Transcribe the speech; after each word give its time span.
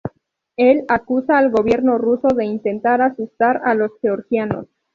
Él 0.57 0.83
acusa 0.87 1.37
al 1.37 1.51
gobierno 1.51 1.99
ruso 1.99 2.27
de 2.29 2.45
intentar 2.45 3.03
asustar 3.03 3.61
a 3.63 3.75
los 3.75 3.91
georgianos. 4.01 4.65